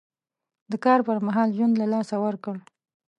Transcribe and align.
د 0.71 0.73
کار 0.85 0.99
پر 1.07 1.17
مهال 1.27 1.49
ژوند 1.57 1.73
له 1.81 1.85
لاسه 1.93 2.15
ورکړ. 2.25 2.55